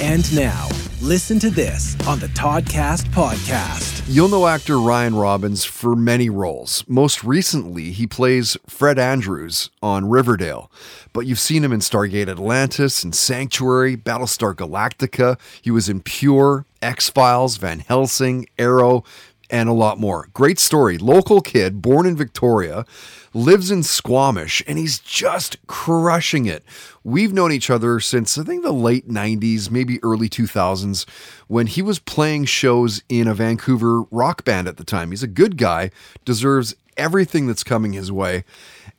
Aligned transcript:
And 0.00 0.32
now, 0.32 0.68
listen 1.02 1.40
to 1.40 1.50
this 1.50 1.96
on 2.06 2.20
the 2.20 2.28
Toddcast 2.28 3.06
podcast. 3.06 4.04
You'll 4.06 4.28
know 4.28 4.46
actor 4.46 4.78
Ryan 4.78 5.16
Robbins 5.16 5.64
for 5.64 5.96
many 5.96 6.30
roles. 6.30 6.84
Most 6.86 7.24
recently, 7.24 7.90
he 7.90 8.06
plays 8.06 8.56
Fred 8.68 8.96
Andrews 8.96 9.70
on 9.82 10.08
Riverdale, 10.08 10.70
but 11.12 11.26
you've 11.26 11.40
seen 11.40 11.64
him 11.64 11.72
in 11.72 11.80
Stargate 11.80 12.28
Atlantis 12.28 13.02
and 13.02 13.12
Sanctuary, 13.12 13.96
Battlestar 13.96 14.54
Galactica. 14.54 15.36
He 15.60 15.72
was 15.72 15.88
in 15.88 16.00
Pure, 16.00 16.64
X 16.80 17.10
Files, 17.10 17.56
Van 17.56 17.80
Helsing, 17.80 18.46
Arrow, 18.56 19.02
and 19.50 19.68
a 19.68 19.72
lot 19.72 19.98
more. 19.98 20.28
Great 20.32 20.58
story. 20.58 20.98
Local 20.98 21.40
kid, 21.40 21.80
born 21.80 22.06
in 22.06 22.16
Victoria, 22.16 22.84
lives 23.32 23.70
in 23.70 23.82
Squamish, 23.82 24.62
and 24.66 24.78
he's 24.78 24.98
just 24.98 25.56
crushing 25.66 26.46
it. 26.46 26.64
We've 27.04 27.32
known 27.32 27.52
each 27.52 27.70
other 27.70 28.00
since 28.00 28.36
I 28.36 28.44
think 28.44 28.62
the 28.62 28.72
late 28.72 29.08
90s, 29.08 29.70
maybe 29.70 30.02
early 30.02 30.28
2000s, 30.28 31.08
when 31.46 31.66
he 31.66 31.82
was 31.82 31.98
playing 31.98 32.46
shows 32.46 33.02
in 33.08 33.26
a 33.26 33.34
Vancouver 33.34 34.02
rock 34.10 34.44
band 34.44 34.68
at 34.68 34.76
the 34.76 34.84
time. 34.84 35.10
He's 35.10 35.22
a 35.22 35.28
good 35.28 35.56
guy, 35.56 35.90
deserves 36.24 36.74
everything 36.96 37.46
that's 37.46 37.64
coming 37.64 37.92
his 37.92 38.12
way. 38.12 38.44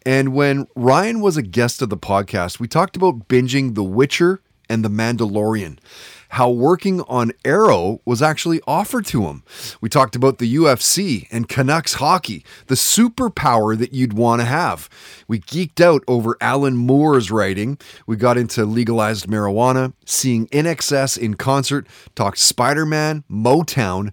And 0.06 0.34
when 0.34 0.68
Ryan 0.76 1.20
was 1.20 1.38
a 1.38 1.42
guest 1.42 1.82
of 1.82 1.90
the 1.90 1.98
podcast, 1.98 2.60
we 2.60 2.68
talked 2.68 2.96
about 2.96 3.28
binging 3.28 3.76
The 3.76 3.84
Witcher 3.84 4.42
and 4.70 4.84
The 4.84 4.90
Mandalorian 4.90 5.78
how 6.30 6.50
working 6.50 7.02
on 7.02 7.32
Arrow 7.44 8.02
was 8.06 8.22
actually 8.22 8.62
offered 8.68 9.06
to 9.08 9.24
him. 9.24 9.44
We 9.82 9.90
talked 9.90 10.16
about 10.16 10.38
the 10.38 10.56
UFC 10.56 11.28
and 11.32 11.50
Canucks 11.50 11.96
hockey, 11.96 12.46
the 12.68 12.76
superpower 12.76 13.78
that 13.78 13.94
you'd 13.94 14.14
want 14.14 14.42
to 14.42 14.46
have. 14.46 14.90
We 15.28 15.40
geeked 15.40 15.82
out 15.82 16.04
over 16.08 16.38
Alan 16.40 16.78
Moore's 16.78 17.32
writing. 17.32 17.78
We 18.06 18.16
got 18.16 18.38
into 18.38 18.66
legalized 18.66 19.28
marijuana, 19.28 19.94
seeing 20.06 20.48
INXS 20.48 21.18
in 21.18 21.34
concert, 21.34 21.88
talked 22.16 22.38
Spider 22.38 22.86
Man, 22.86 23.24
Motown, 23.30 24.12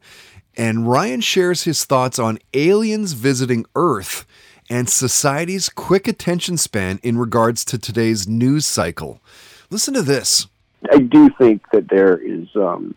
and 0.57 0.89
Ryan 0.89 1.21
shares 1.21 1.65
his 1.65 1.85
thoughts 1.85 2.19
on 2.19 2.39
aliens 2.55 3.13
visiting 3.13 3.67
Earth 3.75 4.27
and 4.69 4.89
society's 4.89 5.69
quick 5.69 6.09
attention 6.09 6.57
span 6.57 6.99
in 7.03 7.19
regards 7.19 7.65
to 7.67 7.79
today's 7.79 8.27
news 8.27 8.67
cycle. 8.67 9.23
Listen 9.71 9.95
to 9.95 10.03
this. 10.03 10.47
I 10.93 10.99
do 10.99 11.31
think 11.39 11.63
that 11.73 11.89
there 11.89 12.17
is 12.17 12.49
um, 12.57 12.95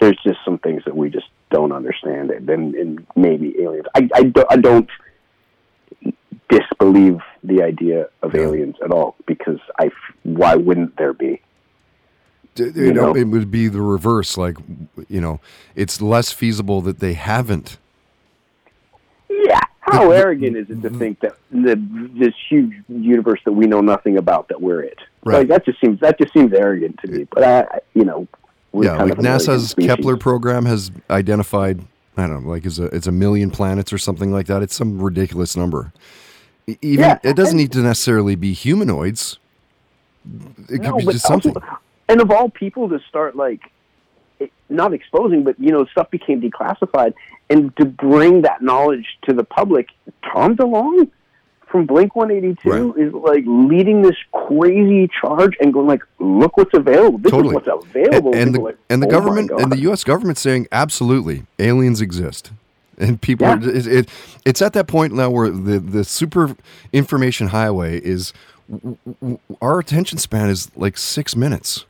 there's 0.00 0.18
just 0.24 0.38
some 0.44 0.58
things 0.58 0.82
that 0.84 0.96
we 0.96 1.10
just 1.10 1.26
don't 1.50 1.72
understand, 1.72 2.30
and, 2.30 2.74
and 2.74 3.06
maybe 3.14 3.54
aliens. 3.60 3.86
I, 3.94 4.08
I, 4.14 4.22
do, 4.24 4.44
I 4.50 4.56
don't 4.56 4.88
disbelieve 6.48 7.20
the 7.42 7.62
idea 7.62 8.08
of 8.22 8.34
aliens 8.34 8.76
at 8.84 8.90
all 8.90 9.16
because 9.26 9.60
I 9.78 9.90
why 10.22 10.54
wouldn't 10.56 10.96
there 10.96 11.12
be? 11.12 11.40
You, 12.56 12.72
you 12.74 12.92
know, 12.92 13.12
know, 13.12 13.16
it 13.16 13.24
would 13.24 13.50
be 13.50 13.68
the 13.68 13.80
reverse. 13.80 14.36
Like, 14.36 14.56
you 15.08 15.20
know, 15.20 15.40
it's 15.74 16.00
less 16.00 16.32
feasible 16.32 16.80
that 16.82 17.00
they 17.00 17.14
haven't. 17.14 17.78
Yeah, 19.28 19.60
how 19.80 20.10
arrogant 20.10 20.56
is 20.56 20.70
it 20.70 20.82
to 20.82 20.90
think 20.90 21.20
that 21.20 21.36
the, 21.50 21.76
this 22.18 22.34
huge 22.48 22.72
universe 22.88 23.40
that 23.44 23.52
we 23.52 23.66
know 23.66 23.80
nothing 23.80 24.16
about 24.18 24.48
that 24.48 24.60
we're 24.60 24.82
it? 24.82 24.98
Right. 25.24 25.38
Like 25.38 25.48
that 25.48 25.64
just 25.64 25.80
seems 25.80 26.00
that 26.00 26.18
just 26.18 26.32
seems 26.32 26.52
arrogant 26.52 26.98
to 27.00 27.10
me. 27.10 27.26
But 27.30 27.44
I, 27.44 27.80
you 27.94 28.04
know, 28.04 28.28
yeah, 28.74 29.02
like 29.02 29.14
NASA's 29.14 29.74
Kepler 29.74 30.16
program 30.16 30.66
has 30.66 30.90
identified. 31.08 31.80
I 32.16 32.26
don't 32.26 32.44
know, 32.44 32.50
like 32.50 32.66
is 32.66 32.78
a 32.78 32.84
it's 32.86 33.06
a 33.06 33.12
million 33.12 33.50
planets 33.50 33.92
or 33.92 33.98
something 33.98 34.32
like 34.32 34.46
that. 34.46 34.62
It's 34.62 34.74
some 34.74 35.00
ridiculous 35.00 35.56
number. 35.56 35.92
Even 36.66 37.04
yeah, 37.04 37.18
it 37.22 37.36
doesn't 37.36 37.52
and, 37.52 37.58
need 37.58 37.72
to 37.72 37.80
necessarily 37.80 38.36
be 38.36 38.52
humanoids. 38.52 39.38
It 40.70 40.82
no, 40.82 40.92
could 40.92 41.06
be 41.06 41.12
just 41.12 41.26
something. 41.26 41.56
Also, 41.56 41.78
and 42.08 42.20
of 42.20 42.30
all 42.30 42.50
people 42.50 42.88
to 42.90 43.00
start 43.08 43.36
like 43.36 43.60
not 44.68 44.92
exposing, 44.92 45.44
but 45.44 45.58
you 45.58 45.70
know, 45.70 45.86
stuff 45.86 46.10
became 46.10 46.40
declassified, 46.40 47.14
and 47.48 47.74
to 47.76 47.84
bring 47.84 48.42
that 48.42 48.62
knowledge 48.62 49.18
to 49.22 49.32
the 49.32 49.44
public, 49.44 49.88
Tom 50.22 50.56
DeLonge 50.56 51.10
from 51.74 51.86
Blink 51.86 52.14
182 52.14 52.70
right. 52.70 53.04
is 53.04 53.12
like 53.12 53.42
leading 53.48 54.02
this 54.02 54.14
crazy 54.32 55.10
charge 55.20 55.56
and 55.60 55.72
going 55.72 55.88
like, 55.88 56.04
look 56.20 56.56
what's 56.56 56.72
available. 56.72 57.18
This 57.18 57.32
totally. 57.32 57.56
is 57.56 57.66
what's 57.66 57.86
available. 57.86 58.32
And, 58.32 58.42
and 58.42 58.54
the, 58.54 58.60
like, 58.60 58.78
and 58.88 59.02
the 59.02 59.08
oh 59.08 59.10
government 59.10 59.50
and 59.50 59.72
the 59.72 59.80
U.S. 59.80 60.04
government 60.04 60.38
saying 60.38 60.68
absolutely 60.70 61.46
aliens 61.58 62.00
exist. 62.00 62.52
And 62.96 63.20
people, 63.20 63.48
yeah. 63.48 63.54
are, 63.54 63.68
it, 63.68 63.86
it, 63.88 64.08
it's 64.44 64.62
at 64.62 64.72
that 64.74 64.86
point 64.86 65.14
now 65.14 65.30
where 65.30 65.50
the, 65.50 65.80
the 65.80 66.04
super 66.04 66.54
information 66.92 67.48
highway 67.48 67.98
is, 67.98 68.32
our 69.60 69.80
attention 69.80 70.18
span 70.18 70.48
is 70.48 70.70
like 70.76 70.96
six 70.96 71.34
minutes. 71.34 71.86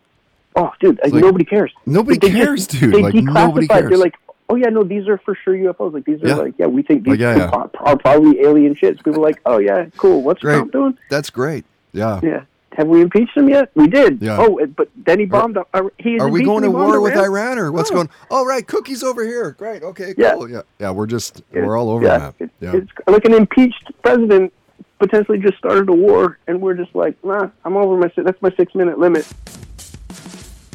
Oh, 0.56 0.72
dude, 0.81 0.99
like, 1.03 1.12
nobody 1.12 1.45
cares. 1.45 1.75
Nobody 1.84 2.19
cares, 2.19 2.69
just, 2.69 2.81
dude. 2.81 2.95
They 2.95 3.03
like 3.03 3.15
nobody 3.15 3.69
cares. 3.69 3.91
They're 3.91 3.99
like, 3.99 4.15
oh 4.54 4.56
yeah, 4.56 4.69
no, 4.69 4.84
these 4.84 5.09
are 5.09 5.19
for 5.19 5.34
sure 5.34 5.54
UFOs. 5.54 5.92
Like 5.92 6.04
these 6.04 6.22
are 6.22 6.28
yeah. 6.28 6.34
like, 6.37 6.54
yeah, 6.59 6.66
we 6.66 6.82
think 6.82 7.03
these 7.03 7.12
like, 7.12 7.20
yeah, 7.20 7.37
yeah. 7.37 7.66
are 7.81 7.97
probably 7.97 8.41
alien 8.41 8.75
shits. 8.75 8.98
People 8.98 9.16
are 9.16 9.28
like, 9.28 9.41
oh 9.47 9.59
yeah, 9.59 9.87
cool. 9.97 10.22
What's 10.22 10.41
great. 10.41 10.54
Trump 10.54 10.72
doing? 10.72 10.98
That's 11.10 11.31
great. 11.31 11.65
Yeah. 11.92 12.20
Yeah. 12.22 12.44
Have 12.76 12.88
we 12.88 13.03
impeached 13.03 13.37
him 13.37 13.48
yet? 13.48 13.70
We 13.75 13.87
did. 13.87 14.20
Yeah. 14.20 14.37
Oh, 14.41 14.59
but 14.76 14.88
then 14.97 15.20
he 15.20 15.26
bombed. 15.26 15.56
Are, 15.56 15.66
uh, 15.72 15.88
he 15.98 16.19
are 16.19 16.28
we 16.28 16.42
going 16.42 16.62
to 16.62 16.70
war 16.70 17.00
with 17.00 17.16
Iran 17.16 17.59
or 17.59 17.70
what's 17.70 17.91
oh. 17.91 17.94
going? 17.94 18.10
Oh, 18.31 18.44
right, 18.44 18.66
cookies 18.66 19.04
over 19.04 19.25
here. 19.25 19.53
Great. 19.53 19.82
Okay. 19.82 20.15
Cool. 20.15 20.48
Yeah. 20.50 20.56
Yeah. 20.56 20.62
yeah 20.81 20.91
we're 20.91 21.06
just 21.06 21.42
we're 21.53 21.76
all 21.76 21.91
over 21.91 22.04
yeah. 22.04 22.32
that. 22.38 22.50
yeah. 22.60 22.76
It's 22.76 22.91
like 23.06 23.25
an 23.25 23.34
impeached 23.34 23.92
president 24.03 24.53
potentially 24.98 25.38
just 25.38 25.59
started 25.59 25.88
a 25.88 25.92
war, 25.92 26.38
and 26.47 26.60
we're 26.60 26.75
just 26.75 26.94
like, 26.94 27.22
nah, 27.25 27.50
I'm 27.65 27.76
over 27.76 27.97
my. 27.97 28.10
That's 28.16 28.41
my 28.42 28.50
six 28.56 28.75
minute 28.75 28.98
limit. 28.98 29.26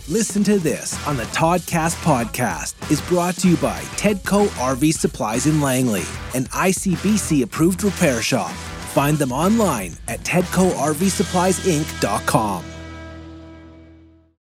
Listen 0.10 0.44
to 0.46 0.58
this 0.58 1.06
on 1.06 1.18
the 1.18 1.26
Toddcast 1.26 1.94
podcast 2.02 2.90
is 2.90 3.00
brought 3.00 3.36
to 3.36 3.48
you 3.48 3.56
by 3.58 3.80
Tedco 3.96 4.48
RV 4.48 4.92
Supplies 4.96 5.46
in 5.46 5.62
Langley, 5.62 6.02
an 6.34 6.46
ICBC 6.46 7.44
approved 7.44 7.84
repair 7.84 8.24
shop. 8.24 8.50
Find 8.96 9.20
them 9.20 9.32
online 9.32 9.96
at 10.08 10.22
TedcoRVSuppliesInc.com. 10.22 12.79